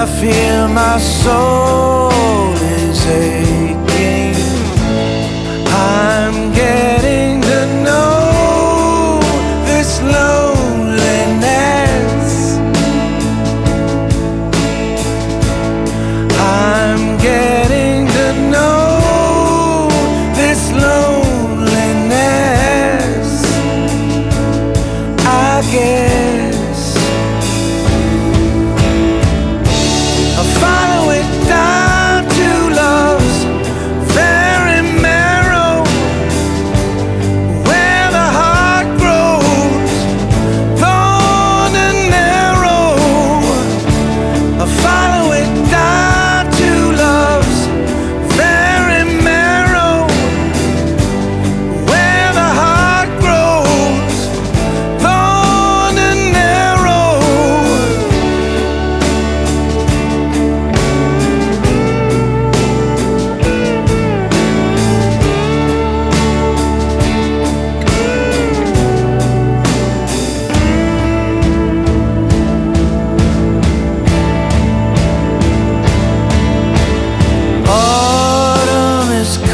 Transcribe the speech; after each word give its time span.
I 0.00 0.06
feel 0.06 0.68
my 0.68 0.96
soul 0.98 2.52
is 2.54 3.04
aching. 3.04 4.36
I'm 5.66 6.52
getting 6.52 7.40
to 7.40 7.66
know 7.82 9.20
this 9.66 10.00
loneliness. 10.00 11.38
I'm 16.38 17.18
getting 17.18 18.06
to 18.06 18.32
know 18.52 19.88
this 20.36 20.70
loneliness. 20.70 21.58
I 25.26 25.62
get. 25.72 26.07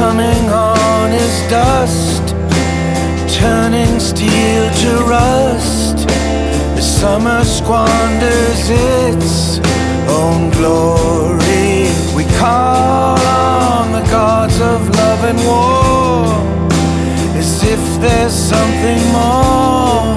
coming 0.00 0.48
on 0.48 1.12
is 1.12 1.36
dust, 1.50 2.24
turning 3.38 4.00
steel 4.00 4.64
to 4.82 4.90
rust. 5.04 5.98
The 6.74 6.80
summer 6.80 7.44
squanders 7.44 8.62
its 8.70 9.58
own 10.08 10.48
glory. 10.58 11.92
We 12.16 12.24
call 12.40 13.18
on 13.18 13.92
the 13.92 14.04
gods 14.10 14.58
of 14.72 14.78
love 15.00 15.22
and 15.30 15.38
war, 15.50 16.32
as 17.38 17.62
if 17.62 17.82
there's 18.00 18.36
something 18.52 19.02
more 19.20 20.16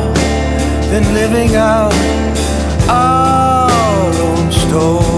than 0.92 1.04
living 1.14 1.58
out 1.58 1.94
our 2.88 4.14
own 4.28 4.50
story. 4.50 5.13